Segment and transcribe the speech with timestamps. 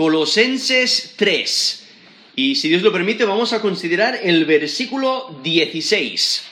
[0.00, 1.88] Colosenses 3.
[2.34, 6.42] Y si Dios lo permite, vamos a considerar el versículo 16.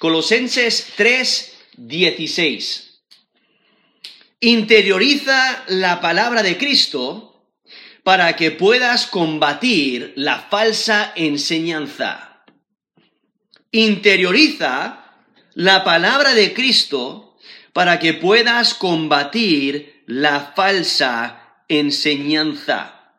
[0.00, 3.00] Colosenses 3, 16.
[4.40, 7.40] Interioriza la palabra de Cristo
[8.02, 12.42] para que puedas combatir la falsa enseñanza.
[13.70, 15.22] Interioriza
[15.54, 17.38] la palabra de Cristo
[17.72, 23.14] para que puedas combatir la falsa enseñanza.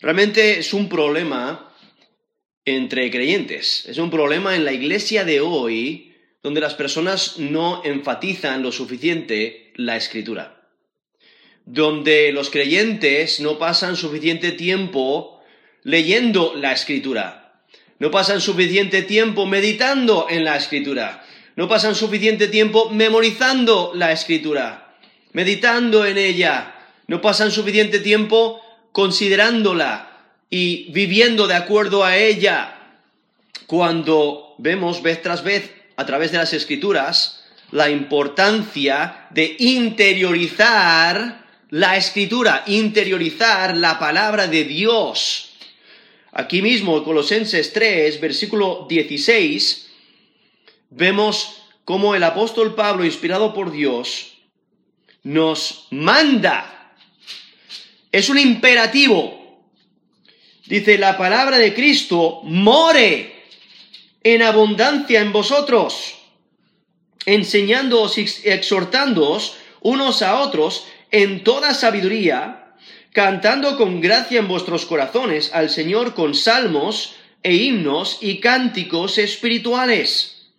[0.00, 1.74] Realmente es un problema
[2.64, 8.62] entre creyentes, es un problema en la iglesia de hoy donde las personas no enfatizan
[8.62, 10.70] lo suficiente la escritura,
[11.64, 15.42] donde los creyentes no pasan suficiente tiempo
[15.82, 17.62] leyendo la escritura,
[17.98, 21.24] no pasan suficiente tiempo meditando en la escritura.
[21.56, 24.96] No pasan suficiente tiempo memorizando la escritura,
[25.32, 26.73] meditando en ella.
[27.06, 28.60] No pasan suficiente tiempo
[28.92, 30.10] considerándola
[30.50, 32.98] y viviendo de acuerdo a ella.
[33.66, 41.96] Cuando vemos vez tras vez a través de las escrituras la importancia de interiorizar la
[41.96, 45.50] escritura, interiorizar la palabra de Dios.
[46.30, 49.90] Aquí mismo, Colosenses 3, versículo 16,
[50.90, 54.34] vemos cómo el apóstol Pablo, inspirado por Dios,
[55.24, 56.83] nos manda.
[58.14, 59.66] Es un imperativo.
[60.66, 63.34] Dice, la palabra de Cristo more
[64.22, 66.14] en abundancia en vosotros,
[67.26, 72.76] enseñándoos y exhortándoos unos a otros en toda sabiduría
[73.12, 80.52] cantando con gracia en vuestros corazones al Señor con salmos e himnos y cánticos espirituales.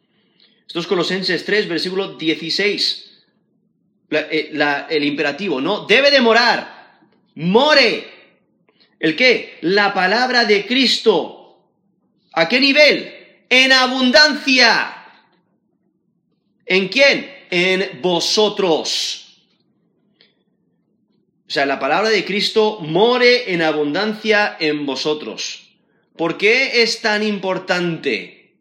[0.67, 3.11] Esto es Colosenses 3, versículo 16.
[4.11, 4.51] Eh,
[4.89, 5.85] el imperativo, ¿no?
[5.85, 6.74] Debe de morar.
[7.35, 8.11] More.
[8.99, 9.57] ¿El qué?
[9.61, 11.59] La palabra de Cristo.
[12.33, 13.13] ¿A qué nivel?
[13.49, 15.05] En abundancia.
[16.65, 17.31] ¿En quién?
[17.51, 19.25] En vosotros.
[21.47, 25.69] O sea, la palabra de Cristo more en abundancia en vosotros.
[26.17, 28.53] ¿Por qué es tan importante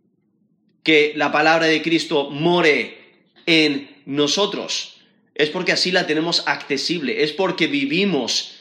[0.82, 2.98] que la palabra de Cristo more
[3.46, 4.96] en nosotros?
[5.34, 8.53] Es porque así la tenemos accesible, es porque vivimos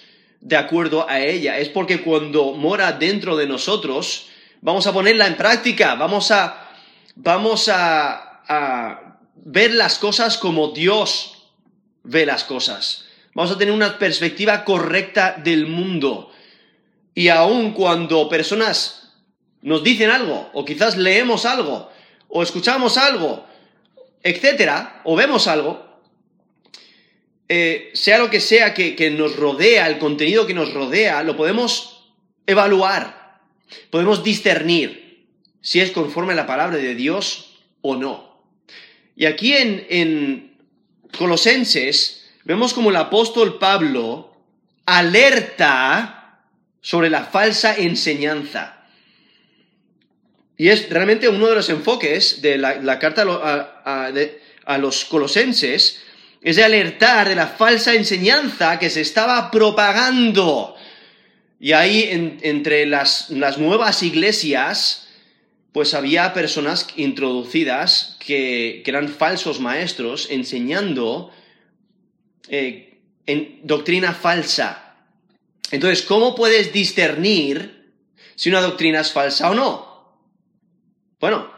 [0.44, 4.28] de acuerdo a ella, es porque cuando mora dentro de nosotros,
[4.60, 6.70] vamos a ponerla en práctica, vamos a,
[7.16, 8.30] vamos a,
[9.46, 11.50] ver las cosas como Dios
[12.04, 13.06] ve las cosas.
[13.34, 16.32] Vamos a tener una perspectiva correcta del mundo.
[17.16, 19.14] Y aun cuando personas
[19.62, 21.90] nos dicen algo, o quizás leemos algo,
[22.28, 23.46] o escuchamos algo,
[24.22, 25.93] etcétera, o vemos algo,
[27.50, 32.12] eh, sea lo que sea que, nos rodea, el contenido que nos rodea, lo podemos
[32.48, 33.42] evaluar,
[33.90, 35.28] podemos discernir
[35.62, 38.44] si es conforme a la palabra de Dios o no.
[39.16, 40.58] Y aquí en, en
[41.18, 44.36] Colosenses, vemos como el apóstol Pablo
[44.86, 46.42] alerta
[46.82, 48.84] sobre la falsa enseñanza.
[50.58, 53.24] Y es realmente uno de los enfoques de la, carta
[53.86, 56.02] a, los colosenses,
[56.44, 60.76] es de alertar de la falsa enseñanza que se estaba propagando.
[61.60, 65.08] Y ahí entre las, nuevas iglesias,
[65.72, 71.32] pues había personas introducidas que, que eran falsos maestros enseñando
[72.50, 74.98] eh, en doctrina falsa.
[75.72, 77.94] Entonces, ¿cómo puedes discernir
[78.36, 80.20] si una doctrina es falsa o no?
[81.22, 81.50] Bueno,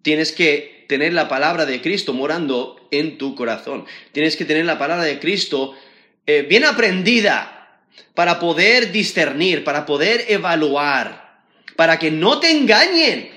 [0.00, 3.86] tienes que tener la palabra de Cristo morando en tu corazón.
[4.10, 5.72] Tienes que tener la palabra de Cristo
[6.26, 7.80] eh, bien aprendida
[8.12, 11.44] para poder discernir, para poder evaluar,
[11.76, 13.30] para que no te engañen.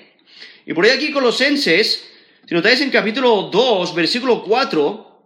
[0.66, 2.04] Y por ahí aquí Colosenses,
[2.48, 5.22] si notáis en capítulo 2, versículo 4,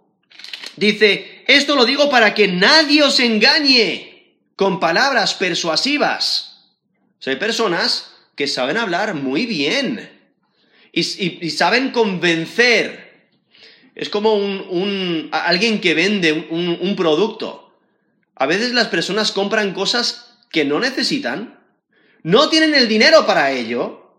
[0.75, 6.65] dice, esto lo digo para que nadie os engañe con palabras persuasivas.
[7.25, 10.16] hay personas que saben hablar muy bien
[10.91, 13.07] y, saben convencer.
[13.95, 17.73] Es como un, alguien que vende un, un producto.
[18.35, 21.59] A veces las personas compran cosas que no necesitan,
[22.23, 24.13] no tienen el dinero para ello,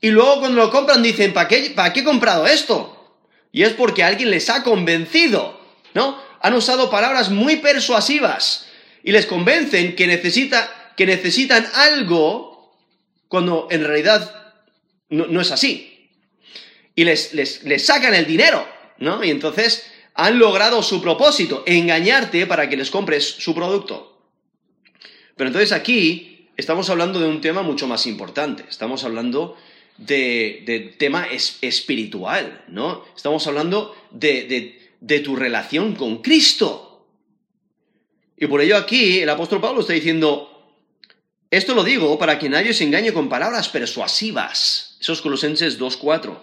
[0.00, 3.16] y luego cuando lo compran dicen, ¿para qué, ¿para qué he comprado esto?
[3.52, 5.58] Y es porque alguien les ha convencido,
[5.94, 6.18] ¿no?
[6.44, 8.66] han usado palabras muy persuasivas
[9.02, 12.70] y les convencen que, necesita, que necesitan algo
[13.28, 14.52] cuando en realidad
[15.08, 15.93] no, es así.
[16.94, 18.66] Y les, les, sacan el dinero,
[18.98, 19.24] ¿no?
[19.24, 24.20] Y entonces han logrado su propósito, engañarte para que les compres su producto.
[25.36, 28.64] Pero entonces aquí estamos hablando de un tema mucho más importante.
[28.68, 29.56] Estamos hablando
[29.96, 31.26] de, tema
[31.60, 33.04] espiritual, ¿no?
[33.16, 37.06] Estamos hablando de, de tu relación con Cristo.
[38.36, 40.54] Y por ello aquí el apóstol Pablo está diciendo,
[41.50, 44.96] esto lo digo para que nadie se engañe con palabras persuasivas.
[45.00, 46.38] Eso es Colosenses 2.4.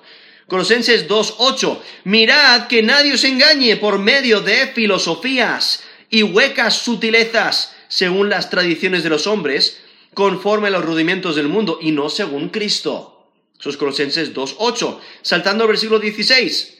[0.51, 1.79] Colosenses 2.8.
[2.03, 9.03] Mirad que nadie os engañe por medio de filosofías y huecas sutilezas, según las tradiciones
[9.03, 9.79] de los hombres,
[10.13, 13.31] conforme a los rudimentos del mundo, y no según Cristo.
[13.57, 14.99] Eso es Colosenses 2.8.
[15.21, 16.79] Saltando al versículo 16.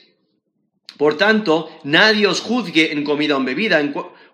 [0.98, 3.80] Por tanto, nadie os juzgue en comida o en bebida,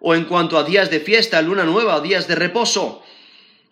[0.00, 3.04] o en cuanto a días de fiesta, luna nueva o días de reposo.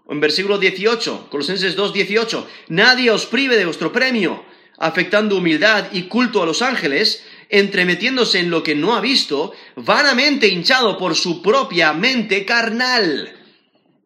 [0.08, 4.46] En versículo 18, Colosenses 2, 18, nadie os prive de vuestro premio,
[4.78, 10.48] afectando humildad y culto a los ángeles, entremetiéndose en lo que no ha visto, vanamente
[10.48, 13.32] hinchado por su propia mente carnal.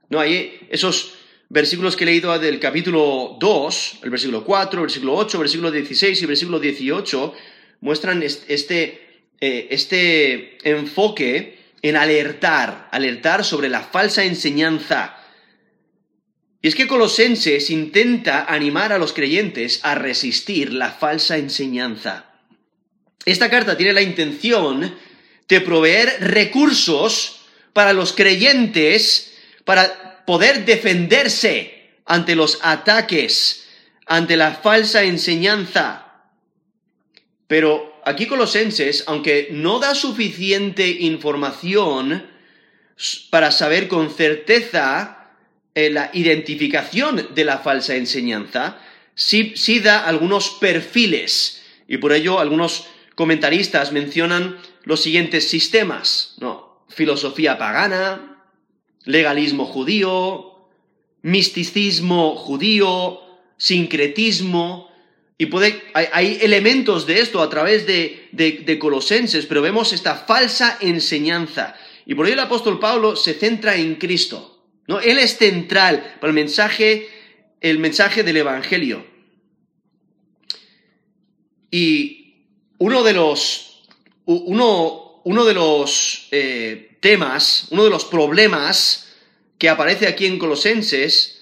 [0.09, 1.15] No, hay esos
[1.49, 5.71] versículos que he leído del capítulo 2, el versículo 4, el versículo 8, el versículo
[5.71, 7.35] 16 y versículo 18,
[7.81, 15.17] muestran este, eh, este enfoque en alertar, alertar sobre la falsa enseñanza.
[16.63, 22.27] Y es que Colosenses intenta animar a los creyentes a resistir la falsa enseñanza.
[23.25, 24.95] Esta carta tiene la intención
[25.49, 27.41] de proveer recursos
[27.73, 29.35] para los creyentes
[29.65, 33.69] para poder defenderse ante los ataques,
[34.07, 36.07] ante la falsa enseñanza.
[37.47, 42.27] Pero aquí Colosenses, aunque no da suficiente información
[43.31, 45.20] para saber con certeza
[45.75, 48.79] eh, la identificación de la falsa enseñanza,
[49.15, 51.63] sí, sí da algunos perfiles.
[51.89, 56.85] Y por ello algunos comentaristas mencionan los siguientes sistemas, ¿no?
[56.89, 58.45] Filosofía pagana,
[59.05, 60.69] legalismo judío,
[61.23, 63.21] misticismo judío,
[63.57, 64.91] sincretismo,
[65.41, 71.75] y puede, hay, elementos de esto a través de, Colosenses, pero vemos esta falsa enseñanza.
[72.05, 74.50] Y por ello el apóstol Pablo se centra en Cristo.
[74.91, 74.99] ¿No?
[74.99, 77.09] Él es central para el mensaje,
[77.61, 79.07] el mensaje del Evangelio.
[81.71, 82.35] Y
[82.79, 83.85] uno de los,
[84.25, 89.13] uno, uno de los eh, temas, uno de los problemas
[89.59, 91.41] que aparece aquí en Colosenses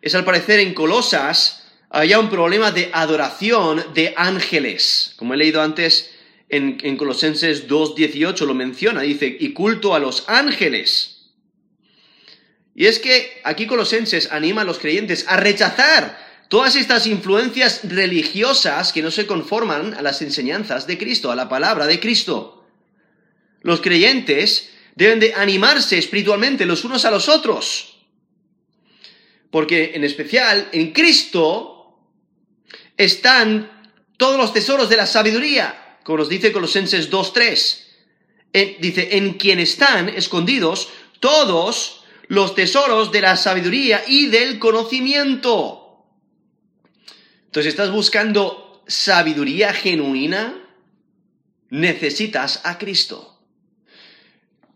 [0.00, 5.12] es al parecer en Colosas había un problema de adoración de ángeles.
[5.18, 6.10] Como he leído antes
[6.48, 11.17] en, en Colosenses 2.18 lo menciona, dice, y culto a los ángeles.
[12.78, 16.16] Y es que aquí Colosenses anima a los creyentes a rechazar
[16.46, 21.48] todas estas influencias religiosas que no se conforman a las enseñanzas de Cristo, a la
[21.48, 22.64] palabra de Cristo.
[23.62, 27.96] Los creyentes deben de animarse espiritualmente los unos a los otros.
[29.50, 31.98] Porque en especial en Cristo
[32.96, 38.78] están todos los tesoros de la sabiduría, como nos dice Colosenses 2.3.
[38.78, 41.97] dice, en quien están escondidos todos
[42.28, 46.06] los tesoros de la sabiduría y del conocimiento.
[47.46, 50.54] Entonces, ¿estás buscando sabiduría genuina?
[51.70, 53.40] Necesitas a Cristo.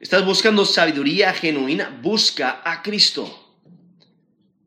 [0.01, 1.97] ¿Estás buscando sabiduría genuina?
[2.03, 3.39] Busca a Cristo.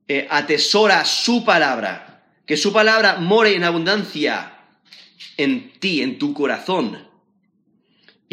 [0.07, 4.53] Eh, atesora su palabra que su palabra more en abundancia
[5.37, 7.07] en ti, en tu corazón.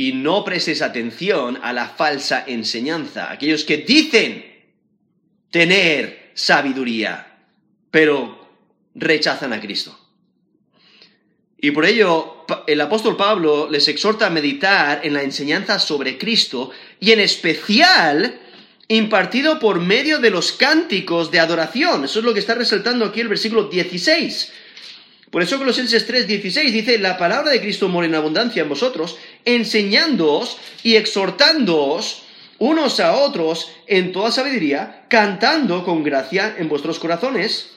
[0.02, 4.44] Y no prestes atención a la falsa enseñanza, aquellos que dicen
[5.48, 7.44] tener sabiduría,
[7.88, 8.48] pero
[8.96, 9.96] rechazan a Cristo.
[11.56, 16.72] Y por ello el apóstol Pablo les exhorta a meditar en la enseñanza sobre Cristo
[16.98, 18.40] y en especial
[18.88, 22.06] impartido por medio de los cánticos de adoración.
[22.06, 24.52] Eso es lo que está resaltando aquí el versículo 16.
[25.32, 29.16] Por eso Colosenses 3, 16 dice, la palabra de Cristo mora en abundancia en vosotros,
[29.46, 32.24] enseñándoos y exhortándoos
[32.58, 37.70] unos a otros en toda sabiduría, cantando con gracia en vuestros corazones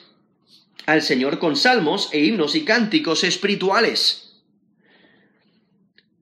[0.84, 4.34] al Señor con salmos e himnos y cánticos espirituales.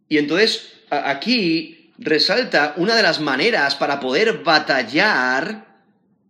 [0.09, 5.67] Y entonces aquí resalta una de las maneras para poder batallar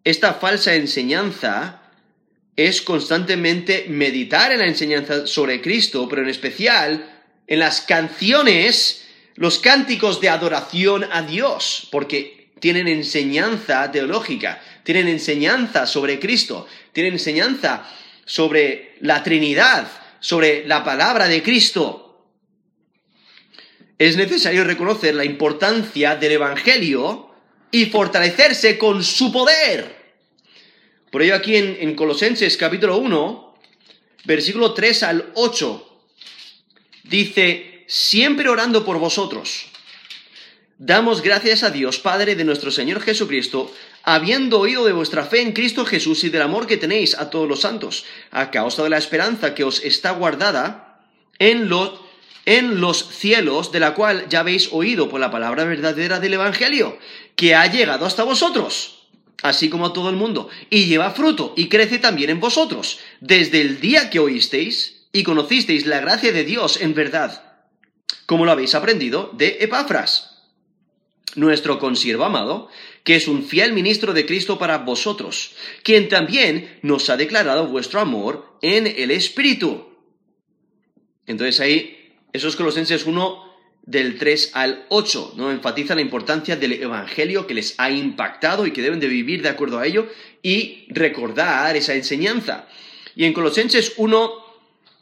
[0.02, 1.82] esta falsa enseñanza
[2.56, 7.10] es constantemente meditar en la enseñanza sobre Cristo, pero en especial
[7.46, 15.86] en las canciones, los cánticos de adoración a Dios, porque tienen enseñanza teológica, tienen enseñanza
[15.86, 17.86] sobre Cristo, tienen enseñanza
[18.24, 19.86] sobre la Trinidad,
[20.20, 22.04] sobre la palabra de Cristo
[23.98, 27.30] es necesario reconocer la importancia del Evangelio
[27.70, 30.03] y fortalecerse con su poder.
[31.14, 33.54] Por ello aquí en, en Colosenses capítulo 1,
[34.24, 36.00] versículo 3 al 8,
[37.04, 39.66] dice, siempre orando por vosotros.
[40.76, 45.52] Damos gracias a Dios, Padre de nuestro Señor Jesucristo, habiendo oído de vuestra fe en
[45.52, 48.98] Cristo Jesús y del amor que tenéis a todos los santos, a causa de la
[48.98, 51.00] esperanza que os está guardada
[51.38, 51.70] en,
[52.44, 56.98] en los cielos, de la cual ya habéis oído por la palabra verdadera del Evangelio,
[57.36, 58.93] que ha llegado hasta vosotros,
[59.44, 63.60] así como a todo el mundo, y lleva fruto y crece también en vosotros, desde
[63.60, 67.60] el día que oísteis y conocisteis la gracia de Dios en verdad,
[68.24, 70.30] como lo habéis aprendido de Epafras
[71.36, 72.68] nuestro consiervo amado,
[73.02, 78.00] que es un fiel ministro de Cristo para vosotros, quien también nos ha declarado vuestro
[78.00, 79.88] amor en el Espíritu.
[81.26, 83.43] Entonces ahí, esos Colosenses 1
[83.86, 85.50] del 3 al 8, ¿no?
[85.50, 89.50] Enfatiza la importancia del Evangelio que les ha impactado y que deben de vivir de
[89.50, 90.08] acuerdo a ello
[90.42, 92.66] y recordar esa enseñanza.
[93.14, 94.32] Y en Colosenses 1,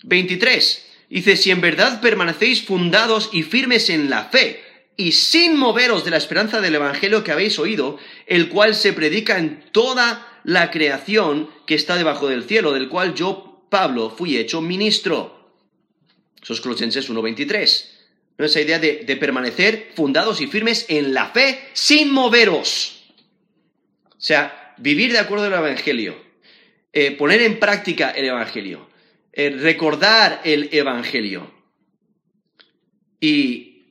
[0.05, 4.63] 23, dice, si en verdad permanecéis fundados y firmes en la fe,
[4.97, 9.39] y sin moveros de la esperanza del Evangelio que habéis oído, el cual se predica
[9.39, 14.61] en toda la creación que está debajo del cielo, del cual yo, Pablo, fui hecho
[14.61, 15.51] ministro.
[16.43, 17.92] Eso es Colosenses 1.23.
[18.39, 23.05] Esa idea de, permanecer fundados y firmes en la fe sin moveros.
[24.09, 26.17] O sea, vivir de acuerdo al Evangelio,
[26.93, 28.89] eh, poner en práctica el Evangelio,
[29.33, 31.53] eh, recordar el Evangelio.
[33.21, 33.85] Y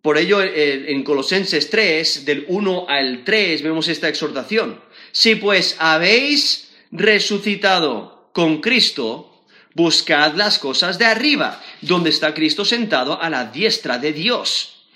[0.00, 4.80] por ello, en Colosenses 3, del 1 al 3, vemos esta exhortación.
[5.12, 9.31] Si pues habéis resucitado con Cristo,
[9.74, 14.86] buscad las cosas de arriba, donde está Cristo sentado a la diestra de Dios.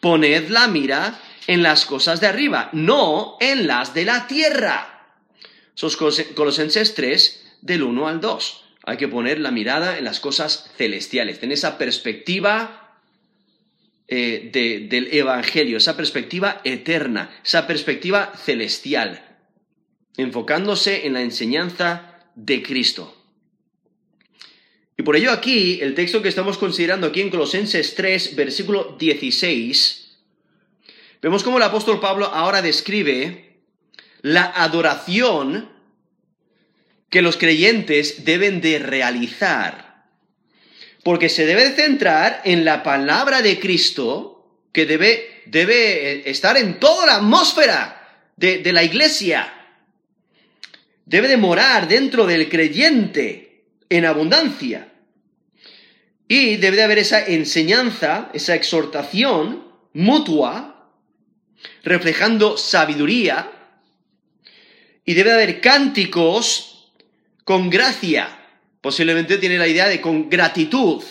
[0.00, 5.16] Poned la mira en las cosas de arriba, no en las de la tierra.
[5.74, 8.64] Sos Colosenses 3, del 1 al 2.
[8.84, 13.00] Hay que poner la mirada en las cosas celestiales, en esa perspectiva
[14.06, 14.50] eh,
[14.90, 19.24] del Evangelio, esa perspectiva eterna, esa perspectiva celestial,
[20.18, 23.23] enfocándose en la enseñanza de Cristo.
[24.96, 30.18] Y por ello aquí, el texto que estamos considerando aquí en Colosenses 3, versículo 16,
[31.20, 33.56] vemos cómo el apóstol Pablo ahora describe
[34.22, 35.70] la adoración
[37.10, 39.84] que los creyentes deben de realizar
[41.04, 46.80] porque se debe centrar en la palabra de Cristo, que debe, debe eh, estar en
[46.80, 49.52] toda la atmósfera de, de la iglesia.
[51.04, 53.43] Debe de morar dentro del creyente
[53.88, 54.92] en abundancia.
[56.26, 60.90] Y debe de haber esa enseñanza, esa exhortación mutua,
[61.82, 63.50] reflejando sabiduría.
[65.04, 66.92] Y debe de haber cánticos
[67.44, 68.40] con gracia
[68.84, 71.02] Posiblemente tiene la idea de con gratitud.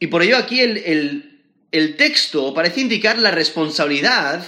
[0.00, 4.46] Y por ello aquí el, el texto parece indicar la responsabilidad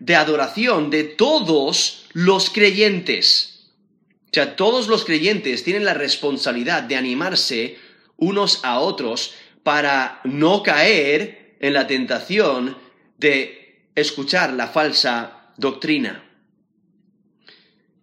[0.00, 3.49] de adoración de todos los creyentes.
[4.30, 7.78] O sea, todos los creyentes tienen la responsabilidad de animarse
[8.16, 9.34] unos a otros
[9.64, 12.78] para no caer en la tentación
[13.18, 16.24] de escuchar la falsa doctrina.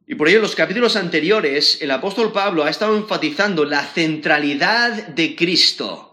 [0.06, 5.08] Y por ello en los capítulos anteriores el apóstol Pablo ha estado enfatizando la centralidad
[5.08, 6.08] de Cristo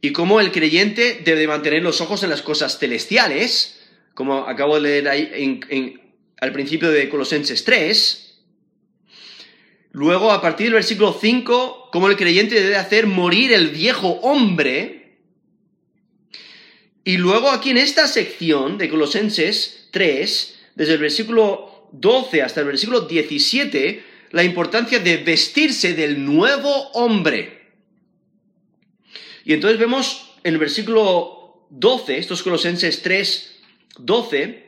[0.00, 3.80] y cómo el creyente debe mantener los ojos en las cosas celestiales,
[4.14, 6.00] como acabo de leer ahí
[6.40, 8.38] al principio de Colosenses 3.
[9.92, 15.18] Luego, a partir del versículo 5, cómo el creyente debe hacer morir el viejo hombre.
[17.04, 22.66] Y luego aquí en esta sección de Colosenses 3, desde el versículo 12 hasta el
[22.66, 27.72] versículo 17 la importancia de vestirse del nuevo hombre.
[29.44, 33.56] Y entonces vemos en el versículo 12, estos Colosenses 3,
[33.98, 34.67] 12,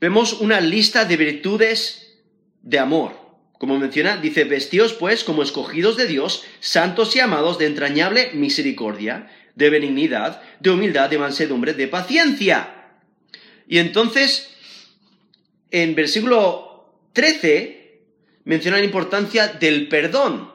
[0.00, 2.18] vemos una lista de virtudes
[2.62, 3.26] de amor.
[3.58, 9.30] Como menciona, dice, vestíos pues como escogidos de Dios, santos y amados de entrañable misericordia,
[9.54, 12.68] de benignidad, de humildad, de mansedumbre, de paciencia.
[13.66, 14.50] Y entonces
[15.70, 18.00] en versículo 13
[18.44, 20.52] menciona la importancia del perdón,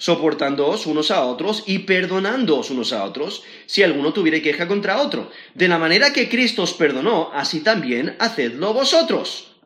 [0.00, 5.30] soportándoos unos a otros y perdonándoos unos a otros si alguno tuviera queja contra otro.
[5.54, 9.56] De la manera que Cristo os perdonó, así también hacedlo vosotros.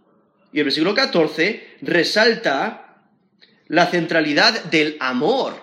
[0.53, 3.05] Y el versículo 14 resalta
[3.69, 5.63] la centralidad del amor.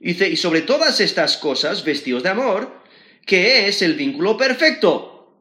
[0.00, 2.82] Dice, y sobre todas estas cosas, vestidos de amor,
[3.26, 5.36] que es el vínculo perfecto.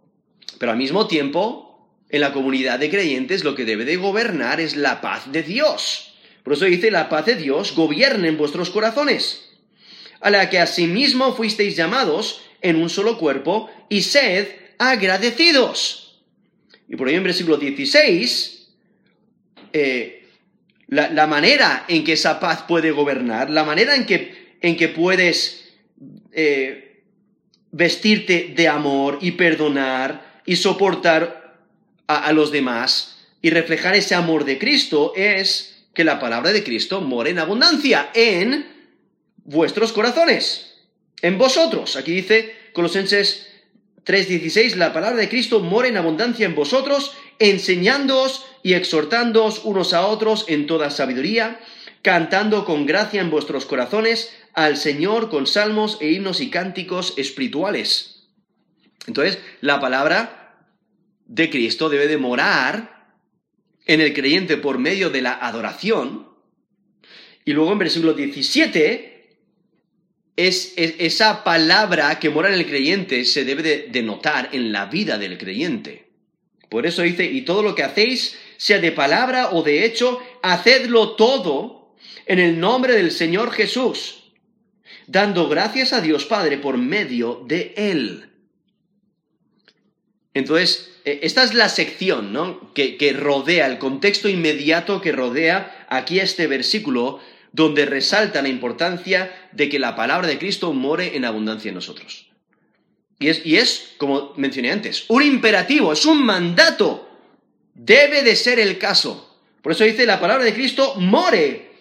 [0.60, 4.75] Pero al mismo tiempo, en la comunidad de creyentes lo que debe de gobernar es
[4.75, 6.17] la paz de Dios.
[6.48, 9.50] Por eso dice, la paz de Dios gobierne en vuestros corazones,
[10.22, 16.22] a la que asimismo fuisteis llamados en un solo cuerpo, y sed agradecidos.
[16.88, 18.70] Y por ahí en versículo 16,
[19.74, 20.25] eh,
[20.88, 25.74] la, manera en que esa paz puede gobernar, la manera en que, en que puedes
[26.32, 27.01] eh,
[27.74, 31.66] vestirte de amor y perdonar y soportar
[32.08, 37.01] a, los demás y reflejar ese amor de Cristo es que la palabra de Cristo
[37.01, 38.68] more en abundancia en
[39.46, 40.75] vuestros corazones,
[41.24, 41.96] en vosotros.
[41.96, 43.48] Aquí dice Colosenses
[44.06, 50.06] 3:16, la palabra de Cristo mora en abundancia en vosotros, enseñándoos y exhortándoos unos a
[50.06, 51.60] otros en toda sabiduría,
[52.04, 58.27] cantando con gracia en vuestros corazones al Señor con salmos e himnos y cánticos espirituales.
[59.08, 60.60] Entonces, la palabra
[61.25, 62.97] de Cristo debe de morar
[63.88, 66.27] en el creyente por medio de la adoración.
[67.46, 69.17] Y luego en versículo 17
[70.36, 75.17] es, esa palabra que mora en el creyente se debe de, notar en la vida
[75.17, 76.08] del creyente.
[76.70, 81.15] Por eso dice, y todo lo que hacéis, sea de palabra o de hecho, hacedlo
[81.15, 84.34] todo en el nombre del Señor Jesús,
[85.08, 88.37] dando gracias a Dios Padre por medio de Él.
[90.38, 92.74] Entonces, e, esta es la sección ¿no?
[92.74, 97.20] que, que rodea, el contexto inmediato que rodea aquí este versículo,
[97.51, 102.27] donde resalta la importancia de que la palabra de Cristo more en abundancia en nosotros.
[103.20, 107.10] Y es, y es, como mencioné antes, un imperativo, es un mandato.
[107.74, 109.41] Debe de ser el caso.
[109.63, 111.72] Por eso dice la palabra de Cristo more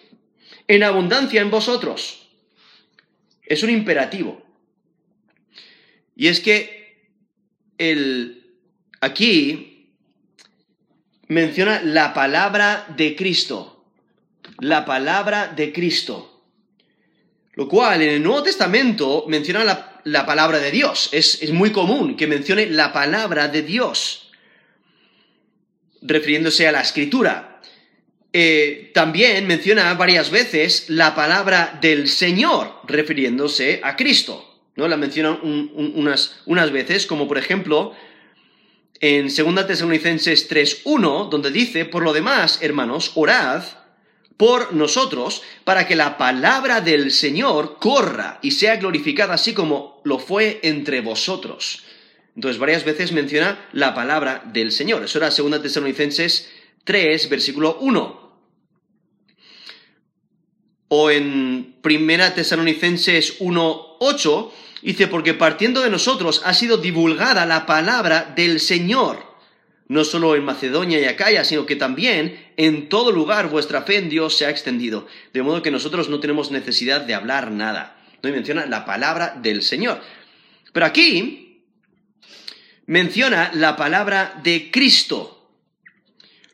[0.67, 2.27] en abundancia en vosotros.
[3.43, 4.43] Es un imperativo.
[6.15, 7.05] Y es que
[7.77, 8.36] el,
[9.01, 9.93] aquí
[11.27, 13.77] menciona la palabra de Cristo
[14.59, 16.43] la palabra de Cristo.
[17.53, 19.63] Lo cual en el Nuevo Testamento menciona
[20.03, 21.09] la, palabra de Dios.
[21.11, 24.31] Es, muy común que mencione la palabra de Dios,
[26.01, 27.61] refiriéndose a la escritura.
[28.31, 34.61] Eh, también menciona varias veces la palabra del Señor, refiriéndose a Cristo.
[34.75, 34.87] ¿no?
[34.87, 37.95] La menciona unas, unas veces, como por ejemplo
[38.99, 43.63] en 2 Tesalonicenses 3.1, donde dice, por lo demás, hermanos, orad
[44.37, 50.19] por nosotros, para que la palabra del Señor corra y sea glorificada así como lo
[50.19, 51.83] fue entre vosotros.
[52.35, 55.03] Entonces, varias veces menciona la palabra del Señor.
[55.03, 56.49] Eso era 2 Tesalonicenses
[56.83, 58.27] 3, versículo 1.
[60.89, 64.53] O en 1 Tesalonicenses 1, 8,
[64.91, 69.27] dice, porque partiendo de nosotros ha sido divulgada la palabra del Señor
[69.89, 74.09] no solo en Macedonia y Acaya, sino que también en todo lugar vuestra fe en
[74.09, 77.97] Dios se ha extendido, de modo que nosotros no tenemos necesidad de hablar nada.
[78.21, 80.01] No menciona la palabra del Señor.
[80.73, 81.63] Pero aquí
[82.85, 85.51] menciona la palabra de Cristo,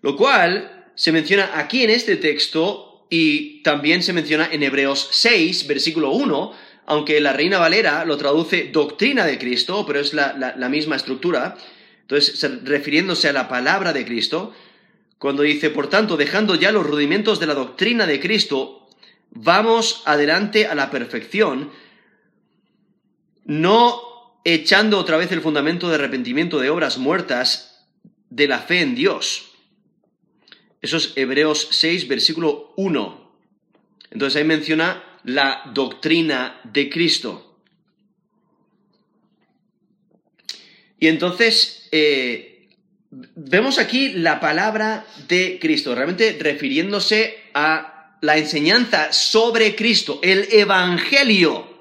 [0.01, 5.65] lo cual se menciona aquí en este texto y también se menciona en Hebreos 6,
[5.67, 6.53] versículo 1,
[6.85, 11.57] aunque la Reina Valera lo traduce doctrina de Cristo, pero es la, misma estructura.
[12.01, 14.53] Entonces, refiriéndose a la palabra de Cristo,
[15.17, 18.89] cuando dice, por tanto, dejando ya los rudimentos de la doctrina de Cristo,
[19.31, 21.71] vamos adelante a la perfección,
[23.45, 24.01] no
[24.43, 27.87] echando otra vez el fundamento de arrepentimiento de obras muertas
[28.29, 29.51] de la fe en Dios.
[30.81, 33.31] Eso es Hebreos 6, versículo 1.
[34.11, 37.59] Entonces ahí menciona la doctrina de Cristo.
[40.99, 42.69] Y entonces eh,
[43.35, 51.73] vemos aquí la palabra de Cristo, realmente refiriéndose a la enseñanza sobre Cristo, el Evangelio.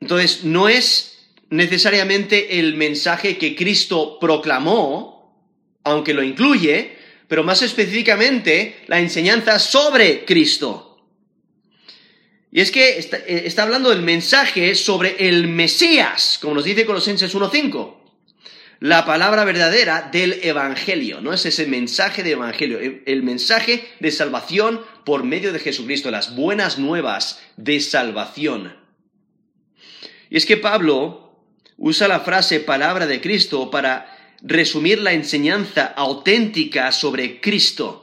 [0.00, 5.36] Entonces, no es necesariamente el mensaje que Cristo proclamó,
[5.84, 6.96] aunque lo incluye,
[7.32, 11.02] pero más específicamente la enseñanza sobre Cristo.
[12.50, 17.34] Y es que eh, está, hablando del mensaje sobre el Mesías, como nos dice Colosenses
[17.34, 17.96] 1.5.
[18.80, 21.32] La palabra verdadera del Evangelio, ¿no?
[21.32, 26.78] Es ese mensaje de Evangelio, el mensaje de salvación por medio de Jesucristo, las buenas
[26.78, 28.76] nuevas de salvación.
[30.28, 31.32] Y es que Pablo
[31.78, 38.02] usa la frase palabra de Cristo para resumir la enseñanza auténtica sobre Cristo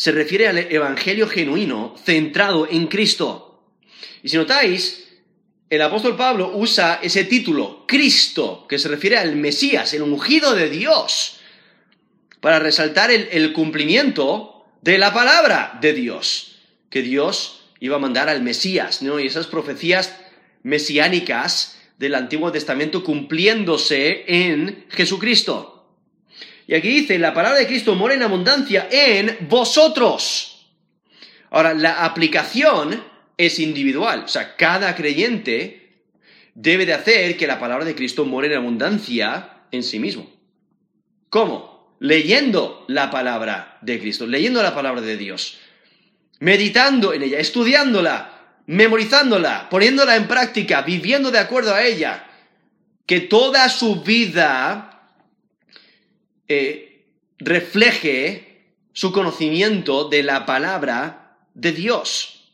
[0.00, 3.62] se refiere al Evangelio genuino centrado en Cristo.
[4.22, 5.06] Y si notáis,
[5.68, 10.70] el apóstol Pablo usa ese título, Cristo, que se refiere al Mesías, el ungido de
[10.70, 11.40] Dios,
[12.40, 16.56] para resaltar el, cumplimiento de la palabra de Dios,
[16.88, 19.20] que Dios iba a mandar al Mesías, ¿no?
[19.20, 20.16] Y esas profecías
[20.62, 25.86] mesiánicas del Antiguo Testamento cumpliéndose en Jesucristo.
[26.66, 30.66] Y aquí dice, la palabra de Cristo mora en abundancia en vosotros.
[31.50, 33.04] Ahora, la aplicación
[33.36, 34.22] es individual.
[34.24, 36.06] O sea, cada creyente
[36.54, 40.32] debe de hacer que la palabra de Cristo more en abundancia en sí mismo.
[41.28, 41.96] ¿Cómo?
[41.98, 45.58] Leyendo la palabra de Cristo, leyendo la palabra de Dios,
[46.38, 48.39] meditando en ella, estudiándola,
[48.70, 52.30] memorizándola, poniéndola en práctica, viviendo de acuerdo a ella.
[53.04, 55.10] Que toda su vida
[56.46, 57.04] eh,
[57.38, 62.52] refleje su conocimiento de la palabra de Dios.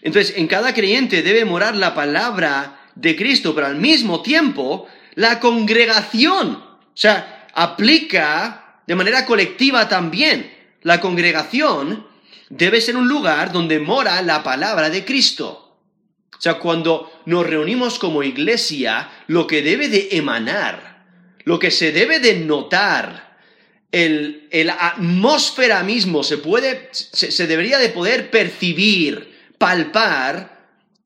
[0.00, 5.38] Entonces, en cada creyente debe morar la palabra de Cristo, pero al mismo tiempo la
[5.38, 10.50] congregación, o sea, aplica de manera colectiva también.
[10.80, 12.07] La congregación
[12.50, 15.76] debe ser un lugar donde mora la palabra de Cristo.
[16.36, 21.04] O sea, cuando nos reunimos como iglesia, lo que debe de emanar,
[21.44, 23.38] lo que se debe de notar,
[23.90, 30.58] el, atmósfera mismo se puede, se debería de poder percibir, palpar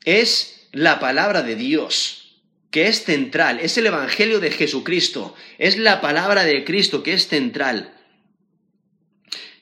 [0.04, 6.00] es la palabra de Dios, que es central, es el Evangelio de Jesucristo, es la
[6.00, 7.91] palabra de Cristo que es central.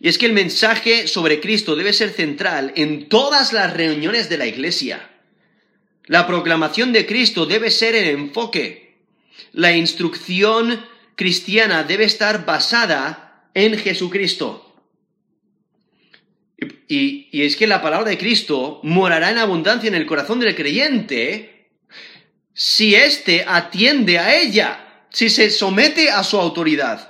[0.01, 4.39] Y es que el mensaje sobre Cristo debe ser central en todas las reuniones de
[4.39, 5.11] la Iglesia.
[6.07, 8.97] La proclamación de Cristo debe ser el enfoque.
[9.53, 10.85] La instrucción
[11.17, 14.67] cristiana debe estar basada en Jesucristo.
[16.89, 21.69] Y, es que la palabra de Cristo morará en abundancia en el corazón del creyente
[22.53, 27.10] si éste atiende a ella, si se somete a su autoridad,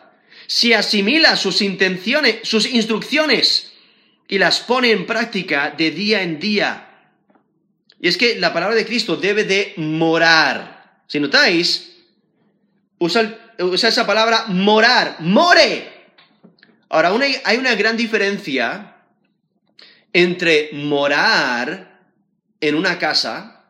[0.50, 3.70] si asimila sus intenciones, sus instrucciones
[4.26, 6.88] y las pone en práctica de día en día.
[8.00, 11.02] Y es que la palabra de Cristo debe de morar.
[11.06, 11.92] Si notáis,
[12.98, 16.08] usa, usa esa palabra morar, more.
[16.88, 17.12] Ahora,
[17.44, 18.96] hay una gran diferencia
[20.12, 22.00] entre morar
[22.60, 23.66] en una casa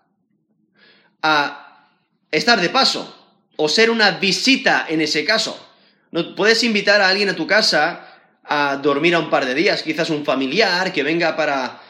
[1.23, 1.91] a
[2.31, 5.67] estar de paso o ser una visita en ese caso.
[6.11, 8.07] No, puedes invitar a alguien a tu casa
[8.45, 11.81] a dormir a un par de días, quizás un familiar que venga para,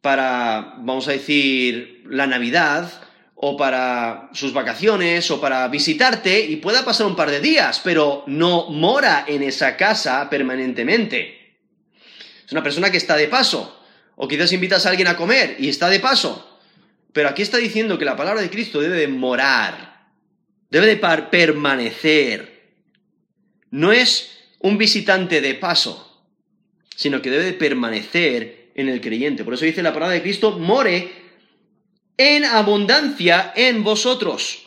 [0.00, 2.90] para, vamos a decir, la Navidad
[3.34, 8.24] o para sus vacaciones o para visitarte y pueda pasar un par de días, pero
[8.26, 11.56] no mora en esa casa permanentemente.
[12.44, 13.74] Es una persona que está de paso.
[14.16, 16.58] O quizás invitas a alguien a comer y está de paso.
[17.12, 20.08] Pero aquí está diciendo que la palabra de Cristo debe de morar,
[20.70, 22.57] debe de permanecer.
[23.70, 26.22] No es un visitante de paso,
[26.96, 29.44] sino que debe de permanecer en el creyente.
[29.44, 31.12] Por eso dice la palabra de Cristo, more
[32.16, 34.64] en abundancia en vosotros.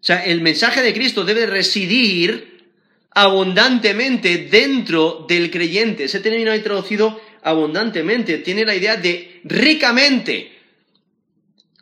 [0.00, 2.70] O sea, el mensaje de Cristo debe residir
[3.12, 6.04] abundantemente dentro del creyente.
[6.04, 10.58] Ese término ha traducido abundantemente, tiene la idea de ricamente,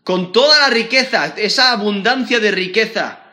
[0.04, 3.27] con toda la riqueza, esa abundancia de riqueza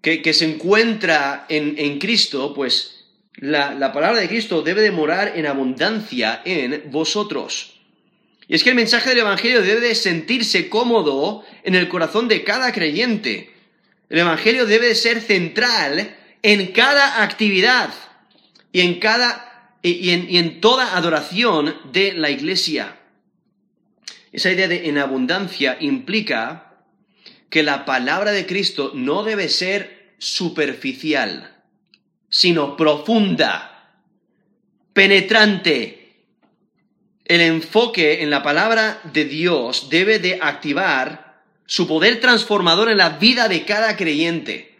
[0.00, 5.46] que, se encuentra en, Cristo, pues la, la, palabra de Cristo debe de morar en
[5.46, 7.80] abundancia en vosotros.
[8.46, 12.44] Y es que el mensaje del Evangelio debe de sentirse cómodo en el corazón de
[12.44, 13.52] cada creyente.
[14.08, 17.90] El Evangelio debe de ser central en cada actividad
[18.72, 19.48] y en cada
[19.82, 22.96] y en, toda adoración de la iglesia.
[24.32, 26.67] Esa idea de en abundancia implica
[27.50, 31.56] que la palabra de Cristo no debe ser superficial,
[32.28, 33.96] sino profunda,
[34.92, 35.94] penetrante.
[37.24, 43.10] El enfoque en la palabra de Dios debe de activar su poder transformador en la
[43.10, 44.78] vida de cada creyente.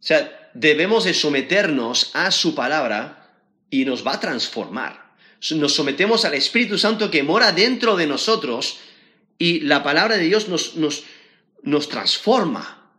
[0.00, 3.30] O sea, debemos de someternos a su palabra
[3.70, 5.10] y nos va a transformar.
[5.52, 8.78] Nos sometemos al Espíritu Santo que mora dentro de nosotros
[9.38, 11.04] y la palabra de Dios nos, nos,
[11.62, 12.92] nos transforma.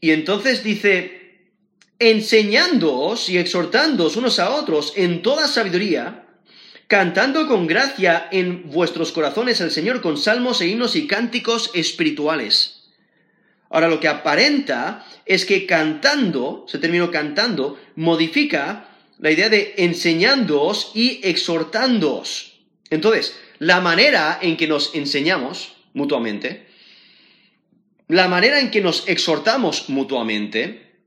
[0.00, 1.50] Y entonces dice,
[1.98, 6.26] enseñándoos y exhortándoos unos a otros en toda sabiduría,
[6.86, 12.74] cantando con gracia en vuestros corazones al Señor con salmos e himnos y cánticos espirituales
[13.74, 20.92] Ahora, lo que aparenta es que cantando, se terminó cantando, modifica la idea de enseñándoos
[20.94, 26.66] y exhortándoos Entonces, la manera en que nos enseñamos mutuamente,
[28.08, 31.00] la manera en que nos exhortamos mutuamente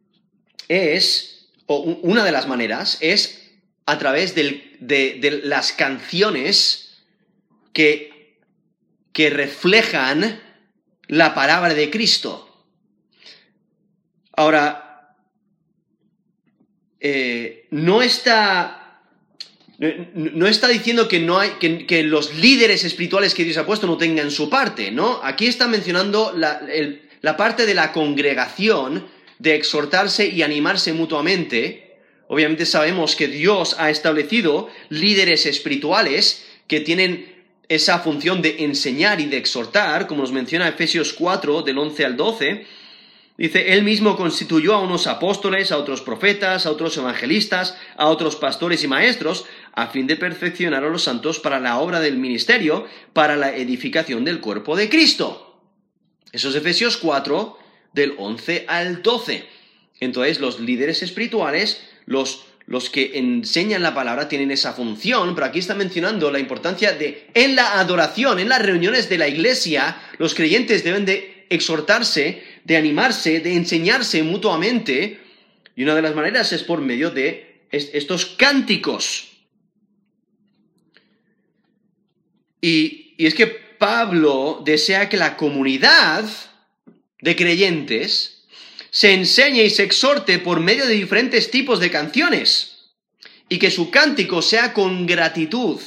[0.68, 3.52] es, o una de las maneras, es
[3.86, 7.04] a través de, las canciones
[7.72, 8.40] que,
[9.14, 10.42] que reflejan
[11.08, 12.44] la palabra de Cristo.
[14.34, 15.16] Ahora,
[17.00, 18.87] eh, no está
[19.80, 23.98] no está diciendo que, no hay, que, los líderes espirituales que Dios ha puesto no
[23.98, 25.20] tengan su parte, ¿no?
[25.24, 26.62] Aquí está mencionando la,
[27.22, 29.06] la, parte de la congregación,
[29.38, 31.98] de exhortarse y animarse mutuamente.
[32.28, 37.36] Obviamente sabemos que Dios ha establecido líderes espirituales que tienen
[37.70, 42.18] esa función de enseñar y de exhortar, como nos menciona Efesios 4, del 11 al
[42.18, 42.66] 12,
[43.38, 48.36] Dice, él mismo constituyó a unos apóstoles, a otros profetas, a otros evangelistas, a otros
[48.36, 49.46] pastores y maestros,
[49.78, 54.26] a fin de perfeccionar a los santos para la obra del ministerio, para la edificación
[54.26, 55.62] del cuerpo de Cristo.
[56.32, 57.60] Eso es Efesios 4,
[57.94, 59.46] del 11 al 12.
[60.00, 65.60] Entonces, los líderes espirituales, los, los que enseñan la palabra, tienen esa función, pero aquí
[65.60, 70.34] está mencionando la importancia de, en la adoración, en las reuniones de la iglesia, los
[70.34, 75.20] creyentes deben de exhortarse, de animarse, de enseñarse mutuamente,
[75.76, 79.37] y una de las maneras es por medio de estos cánticos.
[82.68, 86.26] Y, es que Pablo desea que la comunidad
[87.22, 88.44] de creyentes
[88.92, 92.92] se enseñe y se exhorte por medio de diferentes tipos de canciones
[93.48, 95.80] y que su cántico sea con gratitud.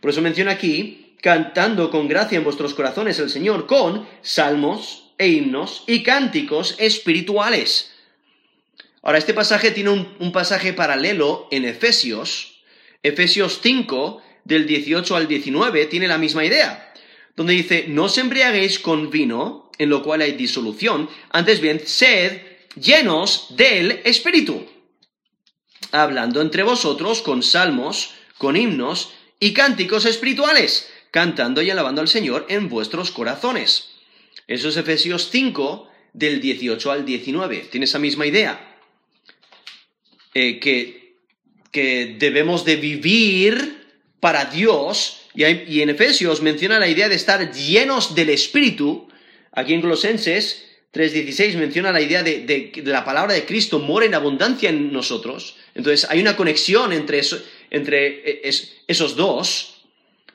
[0.00, 5.28] Por eso menciona aquí, cantando con gracia en vuestros corazones el Señor con salmos e
[5.28, 7.92] himnos y cánticos espirituales.
[9.00, 12.64] Ahora, este pasaje tiene un, un pasaje paralelo en Efesios,
[13.02, 16.92] Efesios 5, del 18 al 19 tiene la misma idea,
[17.36, 22.42] donde dice, no os embriaguéis con vino, en lo cual hay disolución, antes bien, sed
[22.76, 24.66] llenos del Espíritu,
[25.92, 32.46] hablando entre vosotros con salmos, con himnos y cánticos espirituales, cantando y alabando al Señor
[32.48, 33.90] en vuestros corazones.
[34.46, 37.68] Eso es Efesios 5, del 18 al 19.
[37.70, 38.78] Tiene esa misma idea.
[40.32, 41.16] Eh, que,
[41.70, 43.83] que debemos de vivir
[44.24, 49.06] para Dios, y, en Efesios menciona la idea de estar llenos del Espíritu,
[49.52, 54.14] aquí en Colosenses 3.16 menciona la idea de, que la palabra de Cristo mora en
[54.14, 57.20] abundancia en nosotros, entonces hay una conexión entre,
[57.68, 58.50] entre e,
[58.88, 59.84] esos dos,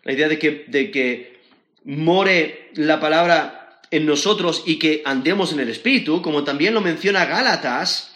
[0.04, 1.40] la idea de que, de que
[1.86, 7.26] more la palabra en nosotros y que andemos en el Espíritu, como también lo menciona
[7.26, 8.16] Gálatas,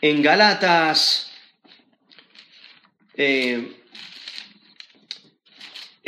[0.00, 1.32] en Gálatas
[3.16, 3.77] eh,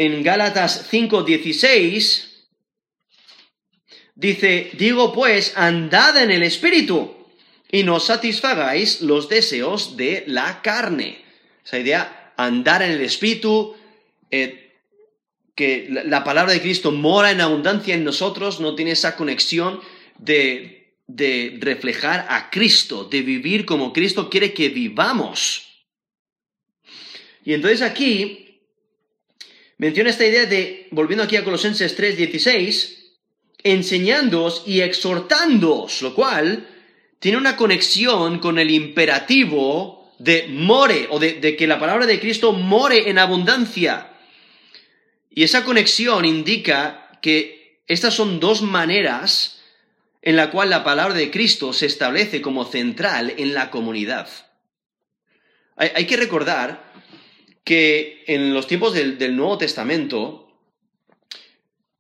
[0.01, 2.47] en Gálatas 5:16,
[4.15, 7.15] dice, digo pues, andad en el Espíritu
[7.71, 11.23] y no satisfagáis los deseos de la carne.
[11.63, 13.77] Esa idea, andar en el Espíritu,
[14.31, 14.79] eh,
[15.55, 19.83] que la, palabra de Cristo mora en abundancia en nosotros, no tiene esa conexión
[20.17, 25.85] de, de reflejar a Cristo, de vivir como Cristo quiere que vivamos.
[27.45, 28.50] Y entonces aquí
[29.81, 32.99] menciona esta idea de, volviendo aquí a Colosenses 3:16,
[33.63, 36.69] enseñándoos y exhortándoos, lo cual
[37.19, 42.53] tiene una conexión con el imperativo de more, o de, que la palabra de Cristo
[42.53, 44.11] more en abundancia.
[45.31, 49.63] Y esa conexión indica que estas son dos maneras
[50.21, 54.29] en la cual la palabra de Cristo se establece como central en la comunidad.
[55.77, 56.90] Hay que recordar
[57.65, 60.49] que en los tiempos del, Nuevo Testamento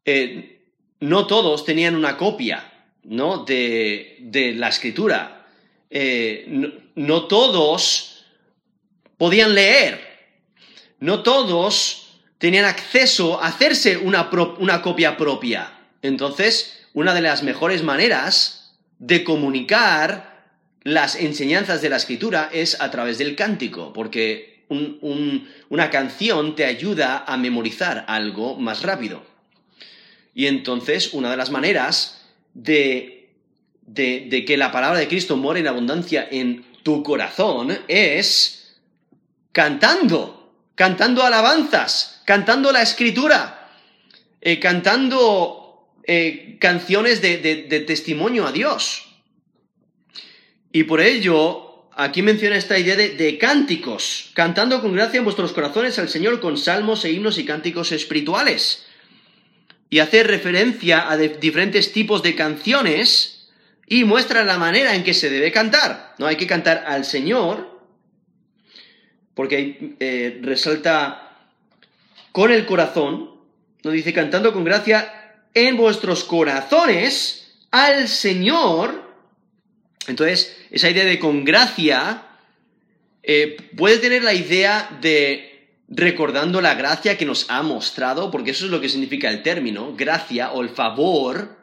[0.05, 0.61] eh,
[1.01, 3.44] no todos tenían una copia ¿no?
[3.44, 5.46] de, la escritura.
[5.90, 6.46] Eh,
[6.94, 8.25] no, todos
[9.16, 10.09] podían leer.
[10.99, 15.73] No todos tenían acceso a hacerse una, una copia propia.
[16.03, 20.31] Entonces, una de las mejores maneras de comunicar
[20.83, 27.24] las enseñanzas de la escritura es a través del cántico, porque una canción te ayuda
[27.26, 29.22] a memorizar algo más rápido.
[30.35, 32.22] Y entonces una de las maneras
[32.54, 33.30] de,
[33.83, 38.78] de, que la palabra de Cristo more en abundancia en tu corazón es
[39.52, 43.68] cantando, cantando alabanzas, cantando la escritura,
[44.40, 49.06] eh, cantando eh, canciones de, de testimonio a Dios.
[50.72, 55.53] Y por ello aquí menciona esta idea de, de, cánticos, cantando con gracia en vuestros
[55.53, 58.87] corazones al Señor con salmos e himnos y cánticos espirituales.
[59.88, 63.40] Y hace referencia a diferentes tipos de canciones
[63.87, 66.14] y muestra la manera en que se debe cantar.
[66.18, 67.81] No hay que cantar al Señor,
[69.35, 71.48] porque eh, resalta
[72.31, 73.33] con el corazón,
[73.83, 79.10] no dice cantando con gracia en vuestros corazones al Señor.
[80.06, 82.26] Entonces, esa idea de con gracia
[83.22, 88.64] eh, puede tener la idea de recordando la gracia que nos ha mostrado, porque eso
[88.64, 91.56] es lo que significa el término, gracia o el favor,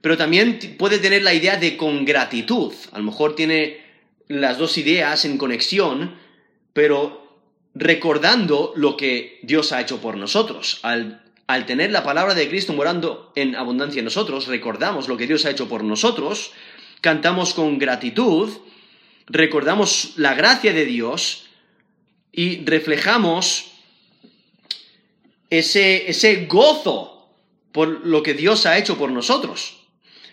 [0.00, 2.72] pero también puede tener la idea de con gratitud.
[2.92, 3.84] A lo mejor tiene
[4.28, 6.16] las dos ideas en conexión,
[6.72, 7.40] pero
[7.74, 10.80] recordando lo que Dios ha hecho por nosotros.
[10.82, 15.26] Al, al tener la palabra de Cristo morando en abundancia en nosotros, recordamos lo que
[15.26, 16.52] Dios ha hecho por nosotros,
[17.00, 18.50] cantamos con gratitud,
[19.26, 21.46] recordamos la gracia de Dios
[22.32, 23.72] y reflejamos
[25.50, 27.28] ese, ese gozo
[27.72, 29.76] por lo que Dios ha hecho por nosotros.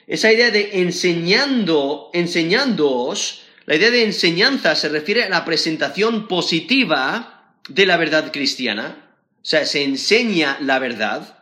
[0.08, 7.56] Esa idea de enseñando, enseñándoos, la idea de enseñanza se refiere a la presentación positiva
[7.70, 11.38] de la verdad cristiana, o sea, se enseña la verdad.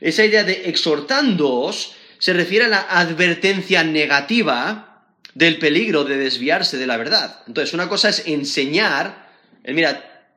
[0.00, 5.04] Esa idea de exhortándoos se refiere a la advertencia negativa
[5.34, 7.42] del peligro de desviarse de la verdad.
[7.48, 9.32] Entonces, una cosa es enseñar,
[9.64, 10.30] mira,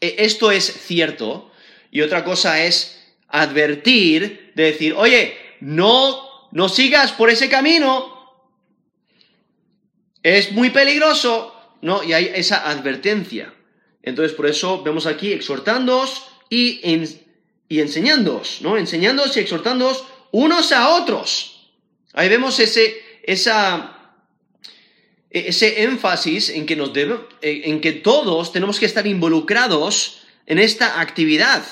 [0.00, 1.50] e, esto es cierto,
[1.90, 8.14] y otra cosa es advertir, de decir, oye, no no sigas por ese camino,
[10.22, 12.04] es muy peligroso, ¿no?
[12.04, 13.52] Y hay esa advertencia.
[14.02, 16.80] Entonces, por eso vemos aquí exhortándoos y,
[17.68, 18.76] y enseñándoos, ¿no?
[18.76, 21.70] Enseñándoos y exhortándoos unos a otros.
[22.12, 24.18] Ahí vemos ese, esa,
[25.30, 26.90] ese énfasis en que, nos
[27.40, 31.64] en que todos tenemos que estar involucrados en esta actividad.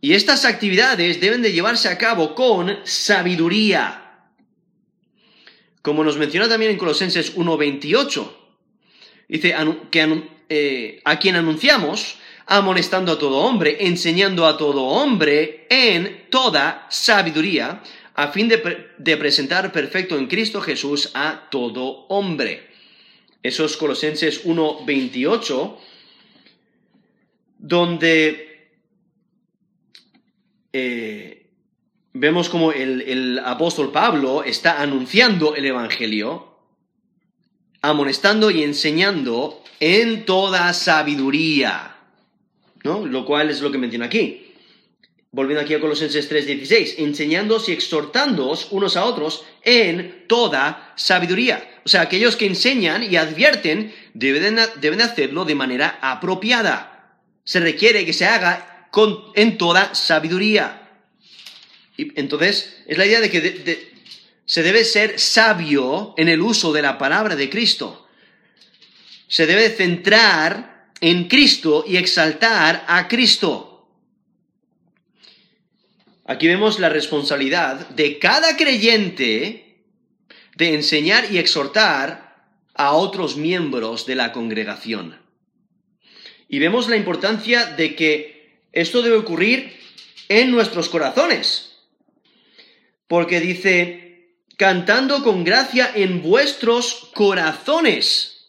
[0.00, 4.26] Y estas actividades deben de llevarse a cabo con sabiduría.
[5.82, 8.32] Como nos menciona también en Colosenses 1.28.
[9.28, 9.54] Dice
[10.48, 12.16] eh, a quien anunciamos,
[12.50, 17.80] amonestando a todo hombre, enseñando a todo hombre en toda sabiduría,
[18.16, 22.68] a fin de, presentar perfecto en Cristo Jesús a todo hombre.
[23.40, 25.76] Eso es Colosenses 1.28,
[27.58, 28.68] donde
[30.72, 31.46] eh,
[32.14, 36.58] vemos como el, apóstol Pablo está anunciando el Evangelio,
[37.80, 41.89] amonestando y enseñando en toda sabiduría,
[42.84, 43.06] ¿no?
[43.06, 44.46] Lo cual es lo que menciona aquí.
[45.32, 51.80] Volviendo aquí a Colosenses 3:16, enseñándoos y exhortándoos unos a otros en toda sabiduría.
[51.84, 57.18] O sea, aquellos que enseñan y advierten deben, deben hacerlo de manera apropiada.
[57.44, 58.88] Se requiere que se haga
[59.34, 60.88] en toda sabiduría.
[61.96, 63.90] Y entonces, es la idea de que
[64.44, 68.08] se debe ser sabio en el uso de la palabra de Cristo.
[69.28, 70.69] Se debe centrar
[71.00, 73.88] en Cristo y exaltar a Cristo.
[76.24, 79.84] Aquí vemos la responsabilidad de cada creyente
[80.56, 85.18] de enseñar y exhortar a otros miembros de la congregación.
[86.48, 89.76] Y vemos la importancia de que esto debe ocurrir
[90.28, 91.78] en nuestros corazones.
[93.08, 98.39] Porque dice, cantando con gracia en vuestros corazones.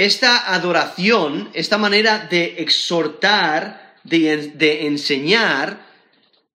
[0.00, 5.86] Esta adoración, esta manera de exhortar, de, enseñar,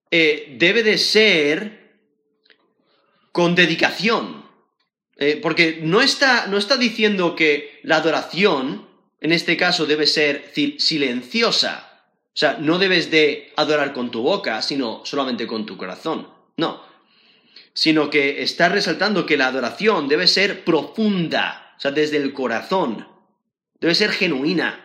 [0.09, 1.91] eh, debe de ser
[3.31, 4.49] con dedicación.
[5.17, 8.89] Eh, porque no está, no está diciendo que la adoración,
[9.21, 12.01] en este caso, debe ser silenciosa.
[12.25, 16.29] O sea, no debes de adorar con tu boca, sino solamente con tu corazón.
[16.57, 16.81] No.
[17.75, 23.13] Sino que está resaltando que la adoración debe ser profunda, o sea, desde el corazón.
[23.79, 24.83] Debe ser genuina.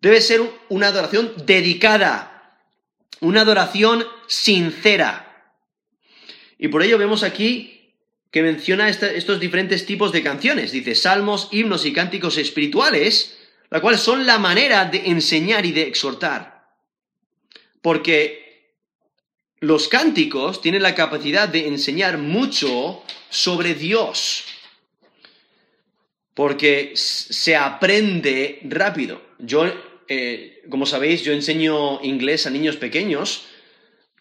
[0.00, 2.58] Debe ser una adoración dedicada.
[3.20, 5.52] Una adoración sincera.
[6.58, 7.94] Y por ello vemos aquí
[8.30, 10.72] que menciona estos diferentes tipos de canciones.
[10.72, 13.38] Dice salmos, himnos y cánticos espirituales,
[13.70, 16.68] la cual son la manera de enseñar y de exhortar.
[17.80, 18.48] Porque
[19.60, 24.44] los cánticos tienen la capacidad de enseñar mucho sobre Dios.
[26.38, 29.20] Porque se aprende rápido.
[29.40, 29.64] Yo,
[30.06, 33.46] eh, como sabéis, yo enseño inglés a niños pequeños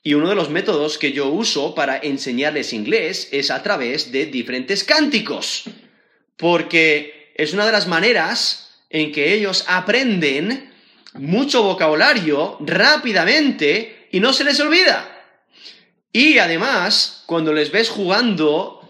[0.01, 4.26] y uno de los métodos que yo uso para enseñarles inglés es a través de
[4.26, 5.65] diferentes cánticos.
[6.38, 10.74] porque es una de las maneras en que ellos aprenden
[11.13, 15.24] mucho vocabulario rápidamente y no se les olvida.
[16.11, 18.82] Y además, cuando les ves jugando,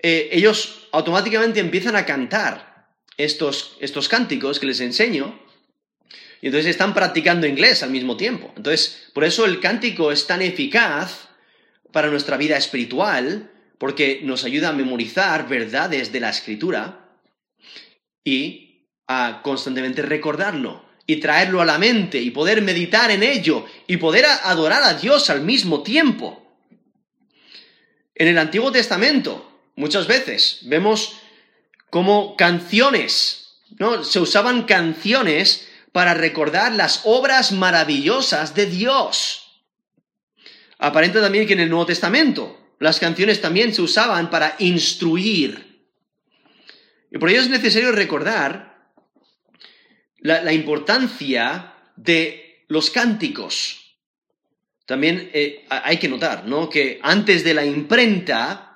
[0.00, 2.86] eh, ellos automáticamente empiezan a cantar
[3.16, 5.40] estos, estos cánticos que les enseño.
[6.40, 8.52] Y entonces están practicando inglés al mismo tiempo.
[8.56, 11.28] Entonces, por eso el cántico es tan eficaz
[11.92, 17.18] para nuestra vida espiritual, porque nos ayuda a memorizar verdades de la escritura
[18.24, 23.96] y a constantemente recordarlo y traerlo a la mente y poder meditar en ello y
[23.96, 26.38] poder adorar a Dios al mismo tiempo.
[28.14, 31.16] En el Antiguo Testamento, muchas veces vemos
[31.90, 34.04] como canciones, ¿no?
[34.04, 39.62] Se usaban canciones para recordar las obras maravillosas de Dios.
[40.78, 45.86] Aparenta también que en el Nuevo Testamento las canciones también se usaban para instruir.
[47.10, 48.90] Y por ello es necesario recordar
[50.18, 53.96] la, importancia de los cánticos.
[54.86, 56.70] También eh, hay que notar, ¿no?
[56.70, 58.71] Que antes de la imprenta,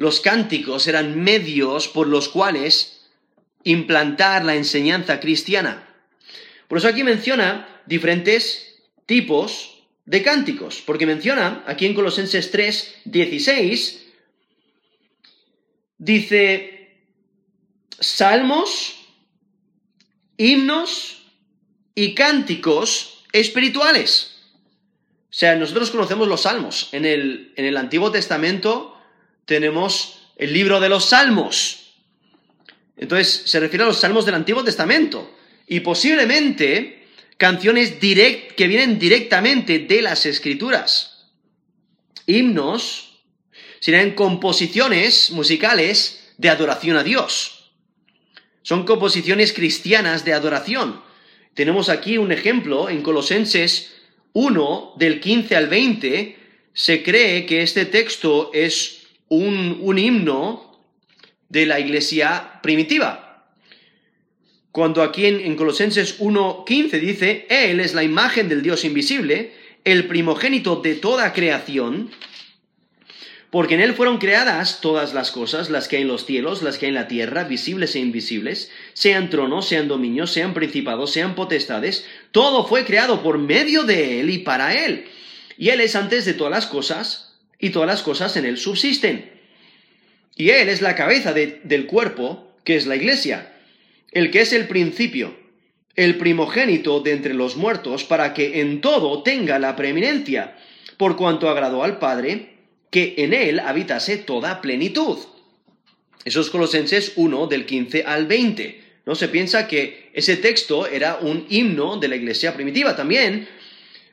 [0.00, 3.02] los cánticos eran medios por los cuales
[3.64, 5.94] implantar la enseñanza cristiana.
[6.68, 14.06] Por eso aquí menciona diferentes tipos de cánticos, porque menciona aquí en Colosenses 3, 16,
[15.98, 16.96] dice
[17.98, 18.94] salmos,
[20.38, 21.24] himnos
[21.94, 24.44] y cánticos espirituales.
[25.24, 26.88] O sea, nosotros conocemos los salmos.
[26.92, 28.89] En el, en el Antiguo Testamento
[29.50, 31.96] tenemos el libro de los salmos.
[32.96, 35.36] Entonces, se refiere a los salmos del Antiguo Testamento.
[35.66, 41.26] Y posiblemente canciones que vienen directamente de las escrituras.
[42.26, 43.22] Himnos
[43.80, 47.72] serían composiciones musicales de adoración a Dios.
[48.62, 51.02] Son composiciones cristianas de adoración.
[51.54, 53.94] Tenemos aquí un ejemplo en Colosenses
[54.32, 56.38] 1, del 15 al 20.
[56.72, 58.99] Se cree que este texto es
[59.30, 60.78] un, un himno
[61.48, 63.30] de la iglesia primitiva.
[64.72, 69.52] Cuando aquí en, Colosenses 1.15 dice, Él es la imagen del Dios invisible,
[69.84, 72.10] el primogénito de toda creación,
[73.50, 76.78] porque en Él fueron creadas todas las cosas, las que hay en los cielos, las
[76.78, 81.34] que hay en la tierra, visibles e invisibles, sean tronos, sean dominios, sean principados, sean
[81.34, 85.06] potestades, todo fue creado por medio de Él y para Él.
[85.58, 87.29] Y Él es antes de todas las cosas,
[87.60, 89.30] y todas las cosas en Él subsisten.
[90.36, 93.52] Y Él es la cabeza del cuerpo, que es la iglesia
[94.12, 95.36] el que es el principio,
[95.96, 100.56] el primogénito de entre los muertos, para que en todo tenga la preeminencia,
[100.96, 102.56] por cuanto agradó al Padre
[102.90, 105.18] que en él habitase toda plenitud.
[106.24, 108.84] Eso es Colosenses 1 del 15 al 20.
[109.06, 112.96] No se piensa que ese texto era un himno de la iglesia primitiva.
[112.96, 113.48] También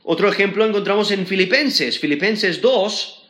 [0.04, 3.26] otro ejemplo encontramos en Filipenses, Filipenses 2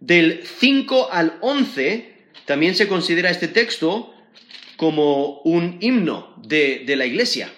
[0.00, 2.14] del 5 al 11.
[2.44, 4.14] También se considera este texto
[4.76, 7.52] como un himno de, la iglesia.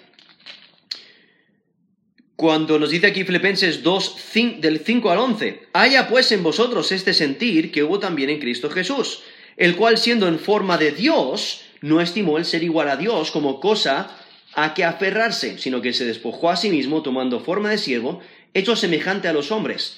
[2.35, 4.15] Cuando nos dice aquí Filipenses 2,
[4.61, 8.69] del 5 al 11, haya pues en vosotros este sentir que hubo también en Cristo
[8.69, 9.21] Jesús,
[9.57, 13.59] el cual siendo en forma de Dios, no estimó el ser igual a Dios como
[13.59, 14.15] cosa
[14.53, 18.21] a que aferrarse, sino que se despojó a sí mismo tomando forma de siervo,
[18.53, 19.97] hecho semejante a los hombres.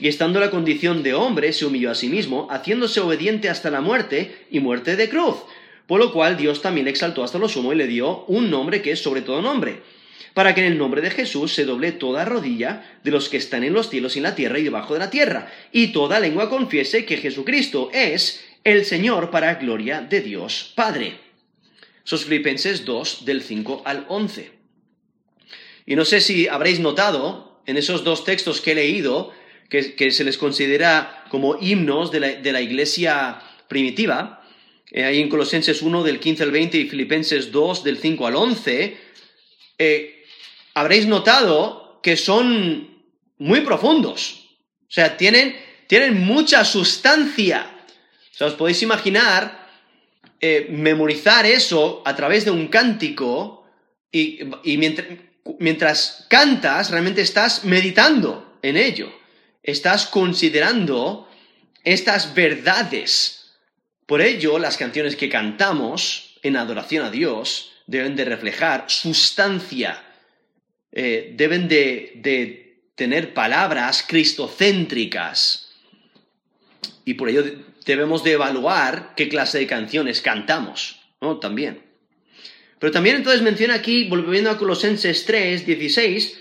[0.00, 3.70] Y estando en la condición de hombre, se humilló a sí mismo, haciéndose obediente hasta
[3.70, 5.36] la muerte y muerte de cruz
[5.90, 8.92] por lo cual Dios también exaltó hasta lo sumo y le dio un nombre que
[8.92, 9.82] es sobre todo nombre,
[10.34, 13.64] para que en el nombre de Jesús se doble toda rodilla de los que están
[13.64, 16.48] en los cielos y en la tierra y debajo de la tierra, y toda lengua
[16.48, 21.18] confiese que Jesucristo es el Señor para gloria de Dios Padre.
[22.04, 24.52] Sos Filipenses 2 del 5 al 11.
[25.86, 29.32] Y no sé si habréis notado en esos dos textos que he leído,
[29.70, 34.44] que, se les considera como himnos de la, de la iglesia primitiva,
[34.90, 38.34] eh, ahí en Colosenses 1 del 15 al 20 y Filipenses 2 del 5 al
[38.34, 38.96] 11,
[39.78, 40.24] eh,
[40.74, 42.90] habréis notado que son
[43.38, 44.48] muy profundos.
[44.82, 45.56] O sea, tienen,
[45.86, 47.70] tienen mucha sustancia.
[48.32, 49.68] O sea, os podéis imaginar
[50.40, 53.64] eh, memorizar eso a través de un cántico
[54.10, 54.40] y,
[54.76, 55.06] mientras,
[55.60, 59.19] mientras cantas realmente estás meditando en ello.
[59.62, 61.28] Estás considerando
[61.84, 63.40] estas verdades
[64.10, 70.02] por ello, las canciones que cantamos en adoración a Dios deben de reflejar sustancia,
[70.90, 75.70] eh, deben de, tener palabras cristocéntricas.
[77.04, 77.44] Y por ello
[77.86, 80.98] debemos de evaluar qué clase de canciones cantamos.
[81.20, 81.38] ¿no?
[81.38, 81.80] También.
[82.80, 86.36] Pero también entonces menciona aquí, volviendo a Colosenses 3, 16,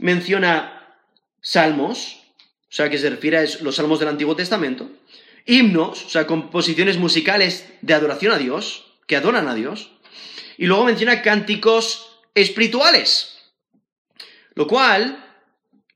[0.00, 0.98] menciona
[1.40, 2.19] salmos,
[2.70, 4.88] o sea, que se refiere a los salmos del Antiguo Testamento,
[5.44, 9.90] himnos, o sea, composiciones musicales de adoración a Dios, que adoran a Dios,
[10.56, 13.38] y luego menciona cánticos espirituales,
[14.54, 15.24] lo cual,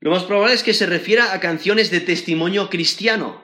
[0.01, 3.41] lo más probable es que se refiera a canciones de testimonio cristiano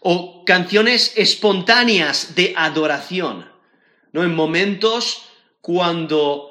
[0.00, 3.50] o canciones espontáneas de adoración,
[4.12, 4.24] ¿no?
[4.24, 5.24] En momentos
[5.62, 6.50] cuando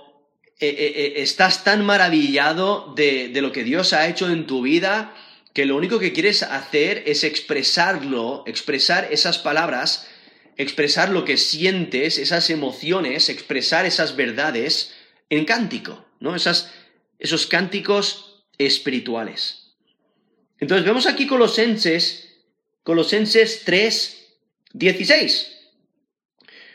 [0.60, 4.64] eh, eh, eh, estás tan maravillado de, de lo que Dios ha hecho en tu
[4.64, 5.14] vida
[5.58, 10.08] que lo único que quieres hacer es expresarlo, expresar esas palabras,
[10.56, 14.94] expresar lo que sientes, esas emociones, expresar esas verdades
[15.32, 16.36] en cántico, ¿no?
[16.36, 16.72] Esas,
[17.18, 19.74] esos cánticos espirituales.
[20.60, 22.36] Entonces vemos aquí Colosenses,
[22.84, 24.28] Colosenses 3,
[24.74, 25.58] 16,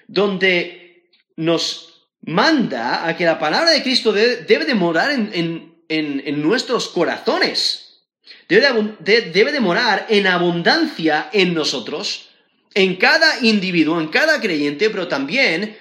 [0.09, 7.82] donde nos manda a que la palabra de Cristo debe, de morar en, nuestros corazones.
[8.53, 12.29] Debe de, morar en abundancia en nosotros,
[12.75, 15.79] en cada individuo, en cada creyente, pero también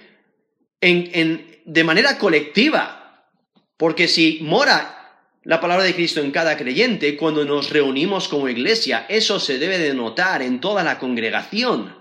[0.80, 3.28] de manera colectiva.
[3.76, 9.06] Porque si mora la palabra de Cristo en cada creyente, cuando nos reunimos como iglesia,
[9.10, 11.94] eso se debe de notar en toda la congregación.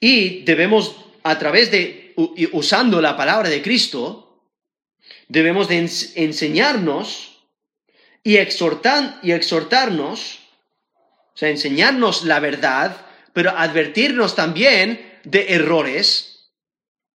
[0.00, 2.12] Y debemos a través de,
[2.50, 4.42] usando la palabra de Cristo,
[5.28, 7.37] debemos de enseñarnos
[8.28, 10.40] y, exhortar, y exhortarnos,
[11.32, 12.94] o sea, enseñarnos la verdad,
[13.32, 16.50] pero advertirnos también de errores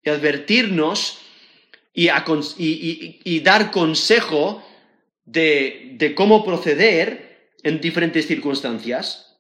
[0.04, 1.20] y advertirnos
[1.94, 4.66] y, dar consejo
[5.26, 9.38] de cómo proceder en diferentes circunstancias.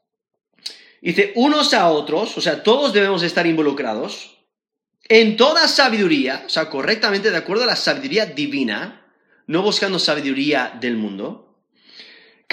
[1.02, 4.38] Dice, unos a otros, o sea, todos debemos estar involucrados,
[5.10, 9.08] en toda sabiduría, o sea, correctamente de acuerdo a la sabiduría divina,
[9.48, 11.43] no buscando sabiduría del mundo,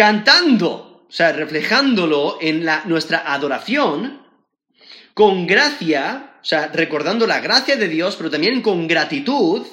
[0.00, 4.22] cantando, o sea, reflejándolo en la, nuestra adoración,
[5.12, 9.66] con gracia, o sea, recordando la gracia de Dios, pero también con gratitud,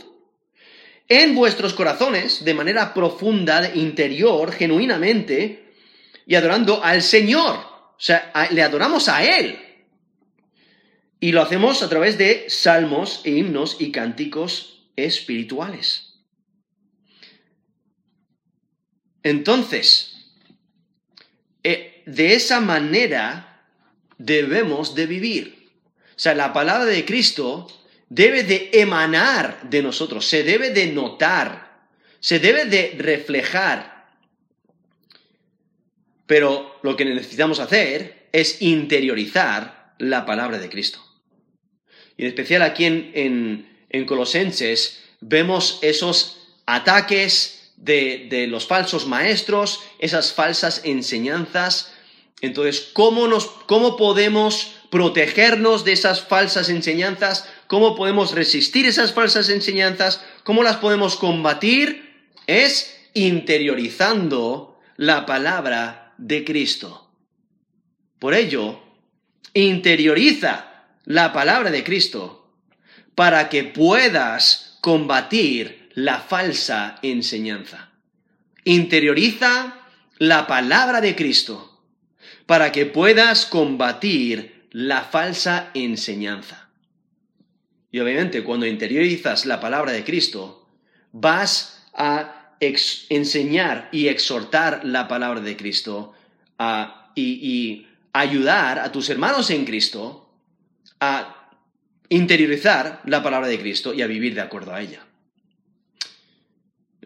[1.07, 5.71] en vuestros corazones, de manera profunda, interior, genuinamente,
[6.25, 7.55] y adorando al Señor.
[7.55, 9.57] O sea, le adoramos a Él.
[11.21, 16.19] Y lo hacemos a través de salmos e himnos y cánticos espirituales.
[19.23, 20.16] Entonces,
[21.71, 23.63] eh, de esa manera
[24.17, 25.69] debemos de vivir.
[26.09, 27.67] O sea, la palabra de Cristo
[28.09, 31.87] debe de emanar de nosotros, se debe de notar,
[32.19, 34.07] se debe de reflejar.
[36.25, 41.03] Pero lo que necesitamos hacer es interiorizar la palabra de Cristo.
[42.17, 50.81] Y en especial aquí en, Colosenses vemos esos ataques de, los falsos maestros, esas falsas
[50.83, 51.93] enseñanzas.
[52.41, 57.47] Entonces, ¿cómo, nos, ¿cómo podemos protegernos de esas falsas enseñanzas?
[57.67, 60.21] ¿Cómo podemos resistir esas falsas enseñanzas?
[60.43, 62.29] ¿Cómo las podemos combatir?
[62.47, 67.09] Es interiorizando la palabra de Cristo.
[68.19, 68.81] Por ello,
[69.53, 72.51] interioriza la palabra de Cristo
[73.15, 77.89] para que puedas combatir la falsa enseñanza.
[78.65, 79.79] Interioriza
[80.19, 81.81] la palabra de Cristo
[82.45, 86.69] para que puedas combatir la falsa enseñanza.
[87.91, 90.67] Y obviamente cuando interiorizas la palabra de Cristo,
[91.13, 96.13] vas a enseñar y exhortar la palabra de Cristo
[97.15, 100.29] y, y ayudar a tus hermanos en Cristo
[100.99, 101.49] a
[102.09, 105.06] interiorizar la palabra de Cristo y a vivir de acuerdo a ella.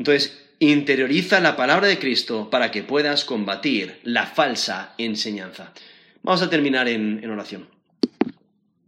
[0.01, 5.73] Entonces, interioriza la palabra de Cristo para que puedas combatir la falsa enseñanza.
[6.23, 7.67] Vamos a terminar en, en oración.